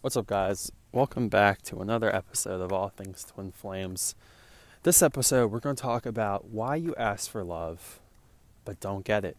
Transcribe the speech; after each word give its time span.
What's 0.00 0.16
up, 0.16 0.28
guys? 0.28 0.70
Welcome 0.92 1.28
back 1.28 1.60
to 1.62 1.80
another 1.80 2.14
episode 2.14 2.60
of 2.60 2.72
All 2.72 2.88
Things 2.88 3.24
Twin 3.24 3.50
Flames. 3.50 4.14
This 4.84 5.02
episode, 5.02 5.50
we're 5.50 5.58
going 5.58 5.74
to 5.74 5.82
talk 5.82 6.06
about 6.06 6.44
why 6.50 6.76
you 6.76 6.94
ask 6.94 7.28
for 7.28 7.42
love 7.42 7.98
but 8.64 8.78
don't 8.78 9.04
get 9.04 9.24
it. 9.24 9.36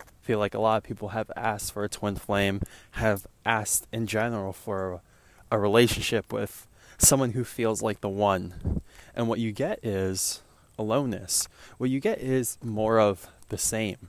I 0.00 0.04
feel 0.22 0.38
like 0.38 0.54
a 0.54 0.58
lot 0.58 0.78
of 0.78 0.84
people 0.84 1.08
have 1.08 1.30
asked 1.36 1.74
for 1.74 1.84
a 1.84 1.88
twin 1.90 2.16
flame, 2.16 2.62
have 2.92 3.26
asked 3.44 3.86
in 3.92 4.06
general 4.06 4.54
for 4.54 5.02
a, 5.50 5.58
relationship 5.58 6.32
with 6.32 6.66
someone 6.96 7.32
who 7.32 7.44
feels 7.44 7.82
like 7.82 8.00
the 8.00 8.08
one. 8.08 8.80
And 9.14 9.28
what 9.28 9.38
you 9.38 9.52
get 9.52 9.84
is 9.84 10.40
aloneness. 10.78 11.46
What 11.76 11.90
you 11.90 12.00
get 12.00 12.20
is 12.20 12.56
more 12.62 12.98
of 12.98 13.28
the 13.50 13.58
same. 13.58 14.08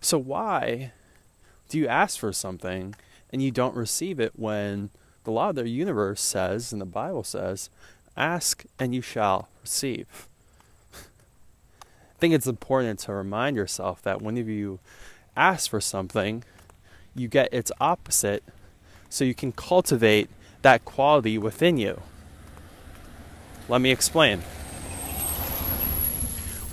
So, 0.00 0.18
why 0.18 0.90
do 1.68 1.78
you 1.78 1.86
ask 1.86 2.18
for 2.18 2.32
something 2.32 2.96
and 3.32 3.42
you 3.42 3.50
don't 3.50 3.74
receive 3.74 4.20
it 4.20 4.32
when 4.36 4.90
the 5.24 5.30
law 5.30 5.50
of 5.50 5.56
the 5.56 5.68
universe 5.68 6.20
says 6.20 6.72
and 6.72 6.80
the 6.80 6.86
Bible 6.86 7.24
says, 7.24 7.70
ask 8.16 8.64
and 8.78 8.94
you 8.94 9.00
shall 9.00 9.48
receive? 9.62 10.28
I 10.94 12.18
think 12.18 12.34
it's 12.34 12.46
important 12.46 13.00
to 13.00 13.12
remind 13.12 13.56
yourself 13.56 14.02
that 14.02 14.22
whenever 14.22 14.50
you 14.50 14.78
ask 15.36 15.70
for 15.70 15.80
something, 15.80 16.44
you 17.14 17.28
get 17.28 17.52
its 17.52 17.72
opposite 17.80 18.44
so 19.08 19.24
you 19.24 19.34
can 19.34 19.52
cultivate 19.52 20.30
that 20.62 20.84
quality 20.84 21.36
within 21.36 21.78
you. 21.78 22.00
Let 23.68 23.80
me 23.80 23.90
explain. 23.90 24.42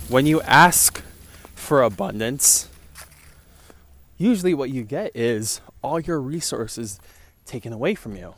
When 0.08 0.26
you 0.26 0.40
ask 0.42 1.02
for 1.54 1.82
abundance, 1.82 2.69
usually 4.20 4.52
what 4.52 4.68
you 4.68 4.84
get 4.84 5.10
is 5.16 5.62
all 5.82 5.98
your 5.98 6.20
resources 6.20 7.00
taken 7.46 7.72
away 7.72 7.94
from 7.94 8.14
you. 8.14 8.34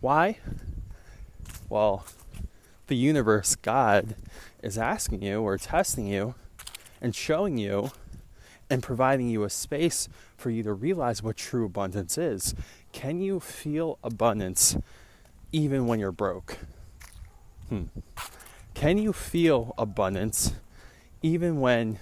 Why? 0.00 0.38
Well, 1.68 2.04
the 2.88 2.96
universe, 2.96 3.54
God, 3.54 4.16
is 4.62 4.76
asking 4.76 5.22
you 5.22 5.42
or 5.42 5.56
testing 5.58 6.08
you 6.08 6.34
and 7.00 7.14
showing 7.14 7.56
you 7.56 7.92
and 8.68 8.82
providing 8.82 9.28
you 9.30 9.44
a 9.44 9.50
space 9.50 10.08
for 10.36 10.50
you 10.50 10.64
to 10.64 10.72
realize 10.72 11.22
what 11.22 11.36
true 11.36 11.66
abundance 11.66 12.18
is. 12.18 12.54
Can 12.92 13.20
you 13.20 13.38
feel 13.38 13.98
abundance 14.02 14.76
even 15.52 15.86
when 15.86 16.00
you're 16.00 16.12
broke? 16.12 16.58
Hmm. 17.68 17.84
Can 18.74 18.98
you 18.98 19.12
feel 19.12 19.72
abundance 19.78 20.52
even 21.22 21.60
when 21.60 22.00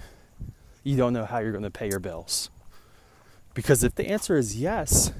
you 0.83 0.97
don't 0.97 1.13
know 1.13 1.25
how 1.25 1.37
you're 1.37 1.51
going 1.51 1.63
to 1.63 1.69
pay 1.69 1.87
your 1.87 1.99
bills? 1.99 2.49
Because 3.53 3.83
if 3.83 3.95
the 3.95 4.07
answer 4.07 4.35
is 4.35 4.55
yes, 4.55 5.11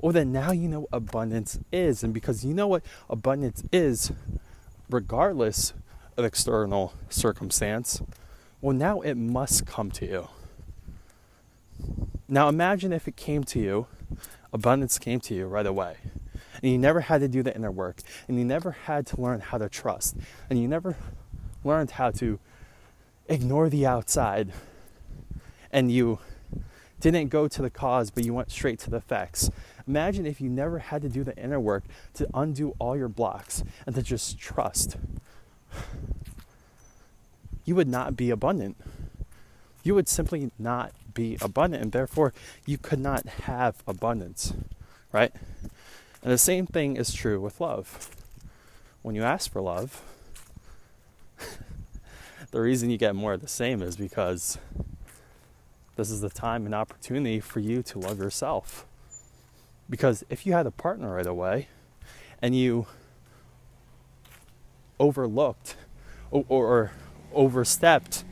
well, 0.00 0.12
then 0.12 0.32
now 0.32 0.50
you 0.52 0.68
know 0.68 0.80
what 0.80 0.90
abundance 0.92 1.58
is. 1.70 2.02
And 2.02 2.12
because 2.12 2.44
you 2.44 2.52
know 2.54 2.66
what 2.66 2.82
abundance 3.08 3.62
is, 3.72 4.12
regardless 4.90 5.74
of 6.16 6.24
external 6.24 6.94
circumstance, 7.08 8.02
well, 8.60 8.74
now 8.74 9.00
it 9.00 9.14
must 9.14 9.66
come 9.66 9.90
to 9.92 10.06
you. 10.06 10.28
Now 12.28 12.48
imagine 12.48 12.92
if 12.92 13.06
it 13.06 13.16
came 13.16 13.44
to 13.44 13.60
you, 13.60 13.86
abundance 14.52 14.98
came 14.98 15.20
to 15.20 15.34
you 15.34 15.46
right 15.46 15.66
away. 15.66 15.96
And 16.62 16.70
you 16.70 16.78
never 16.78 17.00
had 17.00 17.20
to 17.20 17.28
do 17.28 17.42
the 17.42 17.54
inner 17.54 17.70
work. 17.70 18.00
And 18.28 18.38
you 18.38 18.44
never 18.44 18.72
had 18.72 19.06
to 19.08 19.20
learn 19.20 19.40
how 19.40 19.58
to 19.58 19.68
trust. 19.68 20.16
And 20.48 20.60
you 20.60 20.68
never 20.68 20.96
learned 21.64 21.92
how 21.92 22.10
to 22.12 22.38
ignore 23.28 23.68
the 23.68 23.86
outside. 23.86 24.52
And 25.72 25.90
you 25.90 26.18
didn't 27.02 27.28
go 27.28 27.48
to 27.48 27.60
the 27.60 27.68
cause, 27.68 28.10
but 28.10 28.24
you 28.24 28.32
went 28.32 28.50
straight 28.50 28.78
to 28.80 28.90
the 28.90 28.98
effects. 28.98 29.50
Imagine 29.86 30.24
if 30.24 30.40
you 30.40 30.48
never 30.48 30.78
had 30.78 31.02
to 31.02 31.08
do 31.08 31.24
the 31.24 31.36
inner 31.36 31.58
work 31.58 31.82
to 32.14 32.28
undo 32.32 32.74
all 32.78 32.96
your 32.96 33.08
blocks 33.08 33.64
and 33.84 33.94
to 33.96 34.02
just 34.02 34.38
trust. 34.38 34.96
You 37.64 37.74
would 37.74 37.88
not 37.88 38.16
be 38.16 38.30
abundant. 38.30 38.76
You 39.82 39.96
would 39.96 40.08
simply 40.08 40.52
not 40.58 40.92
be 41.12 41.36
abundant, 41.40 41.82
and 41.82 41.92
therefore 41.92 42.32
you 42.66 42.78
could 42.78 43.00
not 43.00 43.26
have 43.26 43.82
abundance, 43.86 44.54
right? 45.10 45.32
And 46.22 46.32
the 46.32 46.38
same 46.38 46.66
thing 46.66 46.96
is 46.96 47.12
true 47.12 47.40
with 47.40 47.60
love. 47.60 48.10
When 49.02 49.16
you 49.16 49.24
ask 49.24 49.50
for 49.50 49.60
love, 49.60 50.02
the 52.52 52.60
reason 52.60 52.90
you 52.90 52.96
get 52.96 53.16
more 53.16 53.32
of 53.32 53.40
the 53.40 53.48
same 53.48 53.82
is 53.82 53.96
because 53.96 54.56
this 55.96 56.10
is 56.10 56.20
the 56.20 56.30
time 56.30 56.64
and 56.64 56.74
opportunity 56.74 57.40
for 57.40 57.60
you 57.60 57.82
to 57.82 57.98
love 57.98 58.18
yourself. 58.18 58.86
Because 59.90 60.24
if 60.30 60.46
you 60.46 60.52
had 60.52 60.66
a 60.66 60.70
partner 60.70 61.14
right 61.14 61.26
away 61.26 61.68
and 62.40 62.56
you 62.56 62.86
overlooked 64.98 65.76
or, 66.30 66.44
or 66.48 66.92
overstepped 67.34 68.24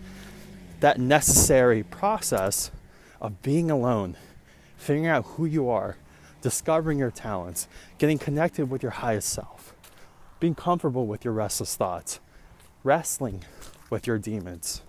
that 0.80 0.98
necessary 0.98 1.82
process 1.82 2.70
of 3.20 3.42
being 3.42 3.70
alone, 3.70 4.16
figuring 4.76 5.06
out 5.06 5.24
who 5.24 5.44
you 5.44 5.68
are, 5.68 5.96
discovering 6.40 6.98
your 6.98 7.10
talents, 7.10 7.68
getting 7.98 8.18
connected 8.18 8.70
with 8.70 8.82
your 8.82 8.92
highest 8.92 9.28
self, 9.28 9.74
being 10.38 10.54
comfortable 10.54 11.06
with 11.06 11.24
your 11.24 11.34
restless 11.34 11.76
thoughts, 11.76 12.20
wrestling 12.82 13.44
with 13.90 14.06
your 14.06 14.16
demons 14.16 14.80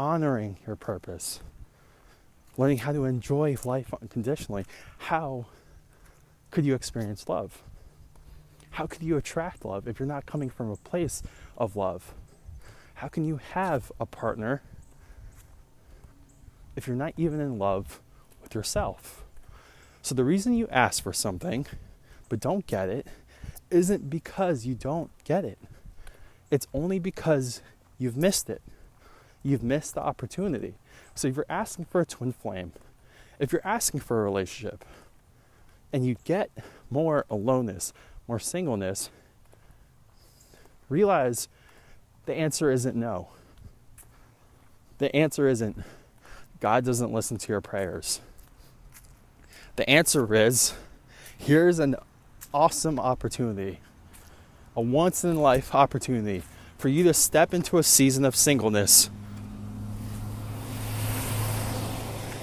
honoring 0.00 0.56
your 0.66 0.76
purpose, 0.76 1.40
learning 2.56 2.78
how 2.78 2.90
to 2.90 3.04
enjoy 3.04 3.54
life 3.66 3.92
unconditionally, 4.00 4.64
how 4.96 5.44
could 6.50 6.64
you 6.64 6.74
experience 6.74 7.28
love? 7.28 7.62
How 8.70 8.86
could 8.86 9.02
you 9.02 9.18
attract 9.18 9.62
love 9.62 9.86
if 9.86 10.00
you're 10.00 10.08
not 10.08 10.24
coming 10.24 10.48
from 10.48 10.70
a 10.70 10.76
place 10.76 11.22
of 11.58 11.76
love? 11.76 12.14
How 12.94 13.08
can 13.08 13.26
you 13.26 13.40
have 13.52 13.92
a 14.00 14.06
partner 14.06 14.62
if 16.76 16.86
you're 16.86 16.96
not 16.96 17.12
even 17.18 17.38
in 17.38 17.58
love 17.58 18.00
with 18.40 18.54
yourself? 18.54 19.22
So, 20.00 20.14
the 20.14 20.24
reason 20.24 20.54
you 20.54 20.66
ask 20.68 21.02
for 21.02 21.12
something 21.12 21.66
but 22.30 22.40
don't 22.40 22.66
get 22.66 22.88
it 22.88 23.06
isn't 23.70 24.08
because 24.08 24.64
you 24.64 24.74
don't 24.74 25.10
get 25.24 25.44
it, 25.44 25.58
it's 26.50 26.66
only 26.72 26.98
because 26.98 27.60
you've 27.98 28.16
missed 28.16 28.48
it 28.48 28.62
you've 29.42 29.62
missed 29.62 29.94
the 29.94 30.02
opportunity. 30.02 30.74
So 31.14 31.28
if 31.28 31.36
you're 31.36 31.46
asking 31.48 31.86
for 31.86 32.00
a 32.00 32.06
twin 32.06 32.32
flame, 32.32 32.72
if 33.38 33.52
you're 33.52 33.66
asking 33.66 34.00
for 34.00 34.20
a 34.20 34.24
relationship, 34.24 34.84
and 35.92 36.06
you 36.06 36.16
get 36.24 36.50
more 36.90 37.24
aloneness, 37.30 37.92
more 38.28 38.38
singleness, 38.38 39.10
realize 40.88 41.48
the 42.26 42.34
answer 42.34 42.70
isn't 42.70 42.96
no. 42.96 43.28
The 44.98 45.14
answer 45.16 45.48
isn't 45.48 45.82
God 46.60 46.84
doesn't 46.84 47.12
listen 47.12 47.38
to 47.38 47.48
your 47.48 47.62
prayers. 47.62 48.20
The 49.76 49.88
answer 49.88 50.32
is 50.34 50.74
here's 51.38 51.78
an 51.78 51.96
awesome 52.52 53.00
opportunity, 53.00 53.80
a 54.76 54.82
once 54.82 55.24
in 55.24 55.36
a 55.36 55.40
life 55.40 55.74
opportunity 55.74 56.42
for 56.76 56.88
you 56.88 57.02
to 57.04 57.14
step 57.14 57.54
into 57.54 57.78
a 57.78 57.82
season 57.82 58.24
of 58.24 58.36
singleness 58.36 59.08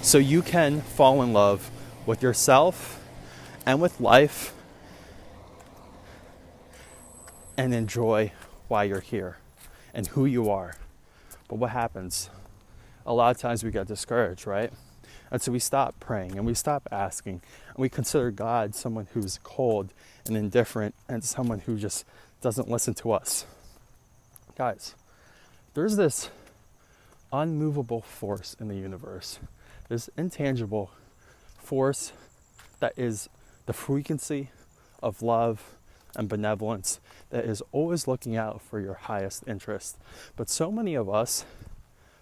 so 0.07 0.17
you 0.17 0.41
can 0.41 0.79
fall 0.79 1.21
in 1.21 1.33
love 1.33 1.69
with 2.05 2.23
yourself 2.23 3.03
and 3.65 3.81
with 3.81 3.99
life 3.99 4.53
and 7.57 7.73
enjoy 7.73 8.31
why 8.69 8.85
you're 8.85 9.01
here 9.01 9.35
and 9.93 10.07
who 10.07 10.25
you 10.25 10.49
are. 10.49 10.77
But 11.49 11.55
what 11.57 11.71
happens? 11.71 12.29
A 13.05 13.13
lot 13.13 13.35
of 13.35 13.41
times 13.41 13.65
we 13.65 13.71
get 13.71 13.87
discouraged, 13.87 14.47
right? 14.47 14.71
And 15.29 15.41
so 15.41 15.51
we 15.51 15.59
stop 15.59 15.99
praying 15.99 16.37
and 16.37 16.45
we 16.45 16.53
stop 16.53 16.87
asking 16.89 17.41
and 17.67 17.77
we 17.77 17.89
consider 17.89 18.31
God 18.31 18.75
someone 18.75 19.09
who's 19.13 19.41
cold 19.43 19.93
and 20.25 20.37
indifferent 20.37 20.95
and 21.09 21.21
someone 21.21 21.59
who 21.59 21.77
just 21.77 22.05
doesn't 22.39 22.69
listen 22.69 22.93
to 22.93 23.11
us. 23.11 23.45
Guys, 24.57 24.95
there's 25.73 25.97
this 25.97 26.29
unmovable 27.33 27.99
force 27.99 28.55
in 28.57 28.69
the 28.69 28.77
universe 28.77 29.39
this 29.89 30.09
intangible 30.17 30.91
force 31.57 32.11
that 32.79 32.93
is 32.97 33.29
the 33.65 33.73
frequency 33.73 34.49
of 35.01 35.21
love 35.21 35.75
and 36.15 36.27
benevolence 36.27 36.99
that 37.29 37.45
is 37.45 37.61
always 37.71 38.07
looking 38.07 38.35
out 38.35 38.61
for 38.61 38.79
your 38.79 38.95
highest 38.95 39.43
interest. 39.47 39.97
But 40.35 40.49
so 40.49 40.71
many 40.71 40.95
of 40.95 41.09
us 41.09 41.45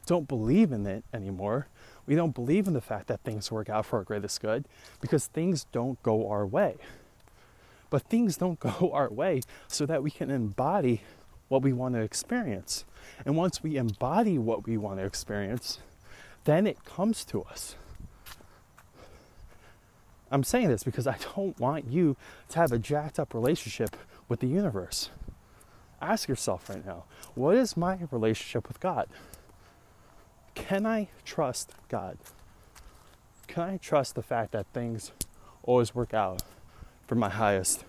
don't 0.05 0.27
believe 0.27 0.71
in 0.71 0.85
it 0.85 1.03
anymore. 1.13 1.67
We 2.05 2.15
don't 2.15 2.35
believe 2.35 2.67
in 2.67 2.73
the 2.73 2.81
fact 2.81 3.07
that 3.07 3.21
things 3.21 3.51
work 3.51 3.69
out 3.69 3.85
for 3.85 3.97
our 3.97 4.03
greatest 4.03 4.41
good 4.41 4.65
because 5.01 5.27
things 5.27 5.65
don't 5.71 6.01
go 6.03 6.29
our 6.29 6.45
way. 6.45 6.75
But 7.89 8.03
things 8.03 8.37
don't 8.37 8.59
go 8.79 8.91
our 8.93 9.09
way 9.09 9.41
so 9.67 9.85
that 9.85 10.03
we 10.03 10.11
can 10.11 10.29
embody 10.29 11.01
what 11.47 11.61
we 11.61 11.73
want 11.73 11.95
to 11.95 12.01
experience. 12.01 12.85
And 13.25 13.37
once 13.37 13.63
we 13.63 13.77
embody 13.77 14.37
what 14.37 14.65
we 14.65 14.77
want 14.77 14.99
to 14.99 15.05
experience, 15.05 15.79
then 16.45 16.65
it 16.65 16.83
comes 16.85 17.25
to 17.25 17.43
us. 17.43 17.75
I'm 20.31 20.43
saying 20.43 20.69
this 20.69 20.83
because 20.83 21.07
I 21.07 21.17
don't 21.35 21.59
want 21.59 21.85
you 21.91 22.15
to 22.49 22.59
have 22.59 22.71
a 22.71 22.79
jacked 22.79 23.19
up 23.19 23.33
relationship 23.33 23.95
with 24.27 24.39
the 24.39 24.47
universe. 24.47 25.09
Ask 26.01 26.27
yourself 26.27 26.69
right 26.69 26.85
now 26.85 27.05
what 27.35 27.55
is 27.55 27.75
my 27.75 27.99
relationship 28.11 28.67
with 28.67 28.79
God? 28.79 29.07
Can 30.53 30.85
I 30.85 31.09
trust 31.25 31.73
God? 31.89 32.17
Can 33.47 33.63
I 33.63 33.77
trust 33.77 34.15
the 34.15 34.23
fact 34.23 34.51
that 34.51 34.65
things 34.73 35.11
always 35.63 35.93
work 35.93 36.13
out 36.13 36.43
for 37.07 37.15
my 37.15 37.29
highest 37.29 37.85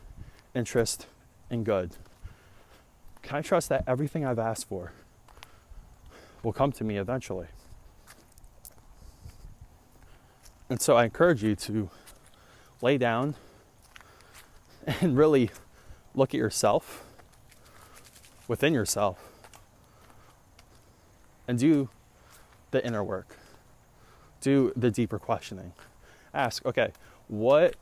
interest 0.55 1.07
and 1.51 1.65
good? 1.65 1.97
Can 3.23 3.37
I 3.37 3.43
trust 3.43 3.69
that 3.71 3.85
everything 3.87 4.25
I've 4.25 4.39
asked 4.39 4.69
for 4.69 4.93
will 6.43 6.53
come 6.53 6.73
to 6.73 6.85
me 6.85 6.97
eventually? 6.97 7.47
And 10.69 10.81
so 10.81 10.97
I 10.97 11.05
encourage 11.05 11.45
you 11.45 11.55
to 11.57 11.91
lay 12.83 12.99
down 12.99 13.35
and 15.01 15.17
really 15.17 15.51
look 16.15 16.35
at 16.35 16.39
yourself 16.39 17.05
within 18.49 18.73
yourself 18.73 19.19
and 21.47 21.59
do 21.59 21.89
the 22.71 22.85
inner 22.85 23.05
work. 23.05 23.37
Do 24.41 24.73
the 24.77 24.91
deeper 24.91 25.19
questioning. 25.19 25.73
Ask, 26.35 26.65
okay, 26.67 26.93
what 27.29 27.77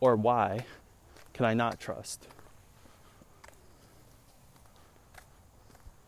or 0.00 0.16
why 0.16 0.64
can 1.32 1.44
I 1.44 1.54
not 1.54 1.78
trust? 1.78 2.26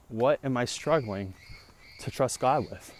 What 0.09 0.39
am 0.45 0.57
I 0.57 0.65
struggling 0.65 1.35
to 2.01 2.11
trust 2.11 2.41
God 2.41 2.71
with? 2.71 2.93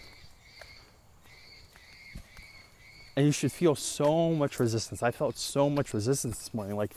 And 3.15 3.25
you 3.25 3.31
should 3.31 3.51
feel 3.51 3.75
so 3.75 4.31
much 4.31 4.59
resistance. 4.59 5.03
I 5.03 5.11
felt 5.11 5.37
so 5.37 5.69
much 5.69 5.93
resistance 5.93 6.37
this 6.39 6.53
morning. 6.53 6.75
Like, 6.75 6.95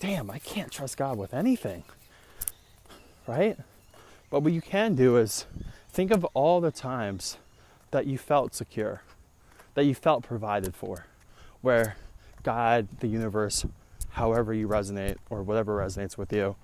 damn, 0.00 0.30
I 0.30 0.38
can't 0.38 0.72
trust 0.72 0.96
God 0.96 1.18
with 1.18 1.34
anything. 1.34 1.84
Right? 3.26 3.58
But 4.30 4.40
what 4.40 4.52
you 4.52 4.62
can 4.62 4.94
do 4.94 5.16
is 5.16 5.46
think 5.90 6.10
of 6.10 6.24
all 6.34 6.60
the 6.60 6.70
times 6.70 7.36
that 7.90 8.06
you 8.06 8.18
felt 8.18 8.54
secure, 8.54 9.02
that 9.74 9.84
you 9.84 9.94
felt 9.94 10.22
provided 10.22 10.74
for, 10.74 11.06
where 11.60 11.96
God, 12.42 12.88
the 13.00 13.08
universe, 13.08 13.66
however 14.10 14.54
you 14.54 14.68
resonate 14.68 15.16
or 15.28 15.42
whatever 15.42 15.76
resonates 15.76 16.16
with 16.16 16.32
you, 16.32 16.56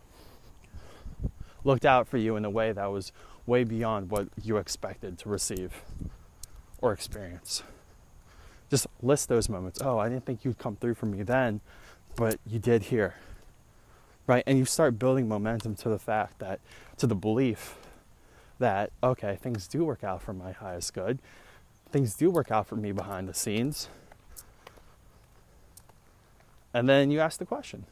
looked 1.62 1.85
out 1.85 2.06
for 2.09 2.19
you 2.19 2.37
in 2.37 2.45
a 2.45 2.51
way 2.51 2.73
that 2.73 2.87
was 2.87 3.12
way 3.47 3.65
beyond 3.65 4.11
what 4.11 4.29
you 4.43 4.56
expected 4.56 5.19
to 5.19 5.29
receive 5.29 5.83
or 6.79 6.93
experience. 6.93 7.62
Just 8.75 8.88
list 9.03 9.29
those 9.29 9.49
moments. 9.49 9.79
Oh, 9.81 9.99
I 9.99 10.09
didn't 10.09 10.26
think 10.26 10.44
you'd 10.44 10.59
come 10.59 10.75
through 10.75 10.94
for 10.94 11.06
me 11.06 11.23
then, 11.23 11.61
but 12.17 12.41
you 12.44 12.59
did 12.59 12.82
here. 12.82 13.15
Right? 14.26 14.43
And 14.49 14.59
you 14.59 14.65
start 14.65 14.99
building 14.99 15.29
momentum 15.29 15.76
to 15.76 15.88
the 15.88 15.99
fact 16.00 16.41
that, 16.41 16.59
to 16.97 17.06
the 17.06 17.15
belief 17.15 17.76
that, 18.59 18.91
okay, 19.00 19.38
things 19.41 19.69
do 19.69 19.85
work 19.85 20.03
out 20.03 20.23
for 20.23 20.32
my 20.32 20.50
highest 20.50 20.93
good. 20.93 21.21
Things 21.93 22.17
do 22.17 22.32
work 22.32 22.50
out 22.50 22.67
for 22.67 22.75
me 22.75 22.91
behind 22.91 23.29
the 23.29 23.35
scenes. 23.35 23.88
And 26.73 26.88
then 26.88 27.12
you 27.12 27.20
ask 27.20 27.38
the 27.38 27.47
question 27.47 27.87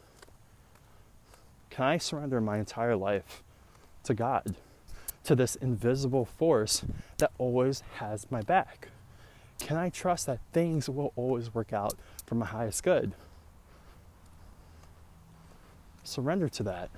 Can 1.71 1.85
I 1.85 1.99
surrender 1.99 2.41
my 2.41 2.59
entire 2.59 2.97
life 2.97 3.45
to 4.03 4.15
God, 4.15 4.57
to 5.23 5.37
this 5.37 5.55
invisible 5.55 6.25
force 6.25 6.83
that 7.19 7.31
always 7.39 7.85
has 7.99 8.29
my 8.33 8.43
back? 8.43 8.89
Can 9.63 9.77
I 9.77 9.91
trust 9.91 10.27
that 10.27 10.41
things 10.53 10.89
will 10.89 11.13
always 11.15 11.55
work 11.55 11.73
out 11.73 11.95
for 12.27 12.35
my 12.35 12.47
highest 12.47 12.83
good? 12.83 13.13
Surrender 16.03 16.49
to 16.49 16.65
that. 16.65 16.91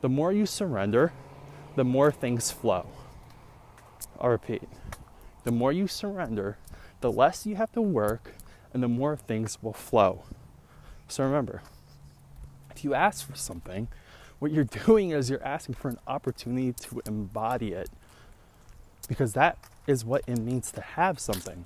The 0.00 0.08
more 0.08 0.32
you 0.32 0.46
surrender, 0.46 1.12
the 1.74 1.82
more 1.82 2.12
things 2.12 2.52
flow. 2.52 2.86
I'll 4.20 4.30
repeat. 4.30 4.62
The 5.42 5.50
more 5.50 5.72
you 5.72 5.88
surrender, 5.88 6.58
the 7.00 7.10
less 7.10 7.44
you 7.46 7.56
have 7.56 7.72
to 7.72 7.82
work 7.82 8.32
and 8.72 8.80
the 8.80 8.88
more 8.88 9.16
things 9.16 9.60
will 9.60 9.72
flow. 9.72 10.22
So 11.08 11.24
remember, 11.24 11.62
if 12.70 12.84
you 12.84 12.94
ask 12.94 13.28
for 13.28 13.34
something, 13.34 13.88
what 14.38 14.52
you're 14.52 14.62
doing 14.86 15.10
is 15.10 15.30
you're 15.30 15.42
asking 15.42 15.74
for 15.74 15.88
an 15.88 15.98
opportunity 16.06 16.72
to 16.72 17.02
embody 17.06 17.72
it 17.72 17.90
because 19.06 19.32
that 19.34 19.58
is 19.86 20.04
what 20.04 20.22
it 20.26 20.38
means 20.38 20.70
to 20.72 20.80
have 20.80 21.18
something. 21.18 21.64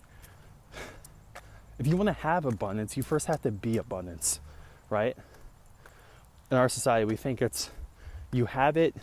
If 1.79 1.87
you 1.87 1.97
want 1.97 2.09
to 2.09 2.13
have 2.13 2.45
abundance, 2.45 2.97
you 2.97 3.03
first 3.03 3.27
have 3.27 3.41
to 3.43 3.51
be 3.51 3.79
abundance, 3.79 4.41
right? 4.91 5.17
In 6.51 6.57
our 6.57 6.69
society, 6.69 7.07
we 7.07 7.17
think 7.17 7.41
it's 7.41 7.71
you 8.33 8.47
have 8.47 8.77
it 8.77 8.95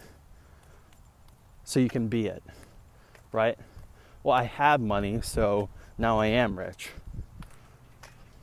so 1.63 1.79
you 1.79 1.89
can 1.89 2.07
be 2.07 2.27
it, 2.27 2.43
right? 3.31 3.57
Well, 4.23 4.35
I 4.35 4.43
have 4.43 4.79
money, 4.79 5.21
so 5.21 5.69
now 5.97 6.19
I 6.19 6.27
am 6.27 6.59
rich. 6.59 6.91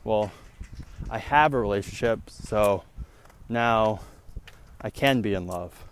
Well, 0.03 0.33
I 1.09 1.19
have 1.19 1.55
a 1.55 1.61
relationship, 1.61 2.29
so 2.29 2.83
now 3.49 4.01
I 4.81 4.91
can 4.91 5.23
be 5.23 5.35
in 5.35 5.47
love. 5.47 5.85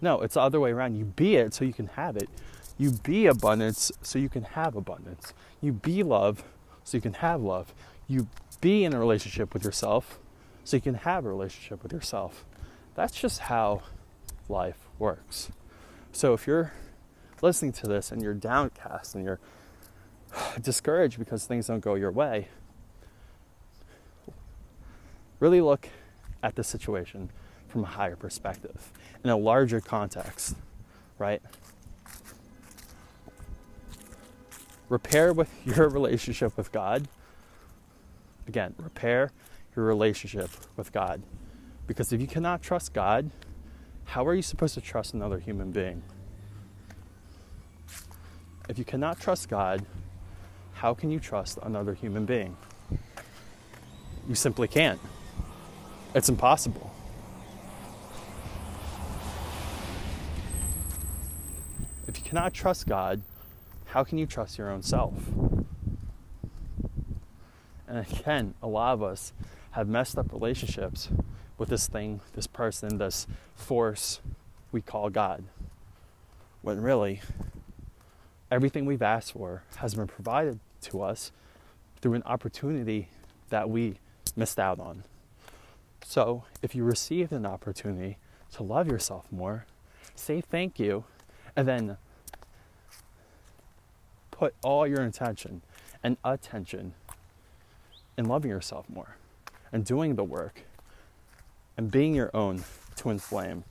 No, 0.00 0.20
it's 0.20 0.34
the 0.34 0.40
other 0.40 0.60
way 0.60 0.70
around. 0.70 0.96
You 0.96 1.04
be 1.04 1.36
it 1.36 1.54
so 1.54 1.64
you 1.64 1.72
can 1.72 1.88
have 1.88 2.16
it. 2.16 2.28
You 2.76 2.90
be 2.90 3.26
abundance 3.26 3.92
so 4.02 4.18
you 4.18 4.28
can 4.28 4.42
have 4.42 4.74
abundance. 4.74 5.32
You 5.60 5.72
be 5.72 6.02
love 6.02 6.44
so 6.82 6.96
you 6.96 7.00
can 7.00 7.14
have 7.14 7.40
love. 7.40 7.72
You 8.08 8.28
be 8.60 8.84
in 8.84 8.92
a 8.92 8.98
relationship 8.98 9.54
with 9.54 9.64
yourself 9.64 10.18
so 10.64 10.76
you 10.76 10.80
can 10.80 10.94
have 10.94 11.24
a 11.24 11.28
relationship 11.28 11.82
with 11.82 11.92
yourself. 11.92 12.44
That's 12.94 13.14
just 13.18 13.40
how 13.40 13.82
life 14.48 14.88
works. 14.98 15.50
So 16.12 16.32
if 16.32 16.46
you're 16.46 16.72
listening 17.42 17.72
to 17.72 17.86
this 17.86 18.10
and 18.10 18.22
you're 18.22 18.34
downcast 18.34 19.14
and 19.14 19.24
you're 19.24 19.40
discouraged 20.60 21.18
because 21.18 21.46
things 21.46 21.66
don't 21.66 21.80
go 21.80 21.94
your 21.94 22.10
way, 22.10 22.48
really 25.40 25.60
look 25.60 25.88
at 26.42 26.56
the 26.56 26.64
situation 26.64 27.30
from 27.68 27.84
a 27.84 27.88
higher 27.88 28.16
perspective 28.16 28.92
in 29.22 29.30
a 29.30 29.36
larger 29.36 29.80
context, 29.80 30.56
right? 31.18 31.42
Repair 34.88 35.32
with 35.32 35.50
your 35.64 35.88
relationship 35.88 36.56
with 36.56 36.72
God. 36.72 37.08
Again, 38.46 38.74
repair 38.78 39.30
your 39.74 39.84
relationship 39.84 40.50
with 40.76 40.92
God. 40.92 41.22
Because 41.86 42.12
if 42.12 42.20
you 42.20 42.26
cannot 42.26 42.62
trust 42.62 42.92
God, 42.92 43.30
how 44.04 44.26
are 44.26 44.34
you 44.34 44.42
supposed 44.42 44.74
to 44.74 44.80
trust 44.80 45.14
another 45.14 45.38
human 45.38 45.70
being? 45.70 46.02
If 48.68 48.78
you 48.78 48.84
cannot 48.84 49.20
trust 49.20 49.48
God, 49.48 49.84
how 50.74 50.94
can 50.94 51.10
you 51.10 51.20
trust 51.20 51.58
another 51.62 51.94
human 51.94 52.24
being? 52.24 52.56
You 54.28 54.34
simply 54.34 54.68
can't. 54.68 55.00
It's 56.14 56.28
impossible. 56.28 56.90
If 62.06 62.18
you 62.18 62.24
cannot 62.24 62.54
trust 62.54 62.86
God, 62.86 63.22
how 63.94 64.02
can 64.02 64.18
you 64.18 64.26
trust 64.26 64.58
your 64.58 64.72
own 64.72 64.82
self? 64.82 65.14
And 67.86 68.04
again, 68.04 68.54
a 68.60 68.66
lot 68.66 68.92
of 68.94 69.04
us 69.04 69.32
have 69.70 69.86
messed 69.86 70.18
up 70.18 70.32
relationships 70.32 71.10
with 71.58 71.68
this 71.68 71.86
thing, 71.86 72.20
this 72.32 72.48
person, 72.48 72.98
this 72.98 73.28
force 73.54 74.18
we 74.72 74.82
call 74.82 75.10
God. 75.10 75.44
When 76.60 76.82
really, 76.82 77.20
everything 78.50 78.84
we've 78.84 79.00
asked 79.00 79.30
for 79.30 79.62
has 79.76 79.94
been 79.94 80.08
provided 80.08 80.58
to 80.82 81.00
us 81.00 81.30
through 82.00 82.14
an 82.14 82.24
opportunity 82.24 83.10
that 83.50 83.70
we 83.70 84.00
missed 84.34 84.58
out 84.58 84.80
on. 84.80 85.04
So, 86.04 86.42
if 86.62 86.74
you 86.74 86.82
received 86.82 87.30
an 87.30 87.46
opportunity 87.46 88.18
to 88.54 88.64
love 88.64 88.88
yourself 88.88 89.30
more, 89.30 89.66
say 90.16 90.40
thank 90.40 90.80
you 90.80 91.04
and 91.54 91.68
then 91.68 91.96
put 94.34 94.52
all 94.64 94.84
your 94.84 95.00
intention 95.00 95.62
and 96.02 96.16
attention 96.24 96.92
in 98.18 98.26
loving 98.26 98.50
yourself 98.50 98.84
more 98.90 99.16
and 99.72 99.84
doing 99.84 100.16
the 100.16 100.24
work 100.24 100.62
and 101.76 101.88
being 101.88 102.16
your 102.16 102.30
own 102.34 102.64
twin 102.96 103.20
flame 103.20 103.62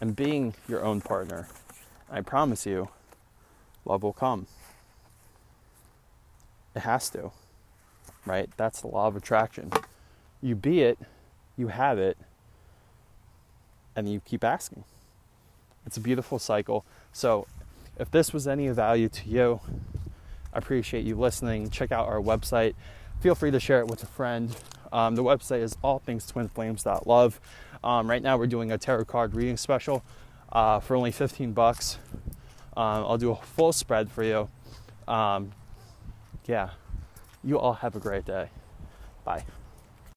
and 0.00 0.14
being 0.14 0.54
your 0.68 0.84
own 0.84 1.00
partner. 1.00 1.48
I 2.08 2.20
promise 2.20 2.64
you, 2.64 2.90
love 3.84 4.04
will 4.04 4.12
come. 4.12 4.46
It 6.76 6.80
has 6.80 7.10
to, 7.10 7.32
right? 8.24 8.48
That's 8.56 8.80
the 8.82 8.86
law 8.86 9.08
of 9.08 9.16
attraction. 9.16 9.72
You 10.40 10.54
be 10.54 10.82
it, 10.82 10.98
you 11.56 11.68
have 11.68 11.98
it, 11.98 12.16
and 13.96 14.08
you 14.08 14.20
keep 14.20 14.44
asking. 14.44 14.84
It's 15.84 15.96
a 15.96 16.00
beautiful 16.00 16.38
cycle. 16.38 16.84
So 17.12 17.48
if 17.98 18.10
this 18.10 18.32
was 18.32 18.48
any 18.48 18.68
value 18.68 19.08
to 19.08 19.28
you, 19.28 19.60
I 20.52 20.58
appreciate 20.58 21.04
you 21.04 21.16
listening. 21.16 21.70
Check 21.70 21.92
out 21.92 22.08
our 22.08 22.20
website. 22.20 22.74
Feel 23.20 23.34
free 23.34 23.50
to 23.50 23.60
share 23.60 23.80
it 23.80 23.86
with 23.86 24.02
a 24.02 24.06
friend. 24.06 24.54
Um, 24.92 25.14
the 25.14 25.22
website 25.22 25.62
is 25.62 25.76
allthingstwinflames.love. 25.82 27.40
Um, 27.82 28.08
right 28.08 28.22
now, 28.22 28.36
we're 28.36 28.46
doing 28.46 28.70
a 28.70 28.78
tarot 28.78 29.06
card 29.06 29.34
reading 29.34 29.56
special 29.56 30.04
uh, 30.52 30.80
for 30.80 30.96
only 30.96 31.12
15 31.12 31.52
bucks. 31.52 31.98
Um, 32.76 33.04
I'll 33.04 33.18
do 33.18 33.30
a 33.30 33.36
full 33.36 33.72
spread 33.72 34.10
for 34.10 34.22
you. 34.22 34.48
Um, 35.08 35.52
yeah, 36.46 36.70
you 37.42 37.58
all 37.58 37.74
have 37.74 37.96
a 37.96 38.00
great 38.00 38.24
day. 38.24 38.48
Bye. 39.24 39.44